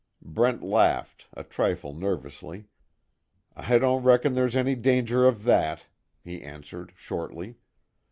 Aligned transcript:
Brent 0.23 0.63
laughed, 0.63 1.27
a 1.37 1.43
trifle 1.43 1.93
nervously: 1.93 2.65
"I 3.55 3.77
don't 3.77 4.01
reckon 4.01 4.33
there's 4.33 4.55
any 4.55 4.73
danger 4.73 5.27
of 5.27 5.43
that," 5.43 5.85
he 6.23 6.41
answered, 6.41 6.91
shortly. 6.97 7.57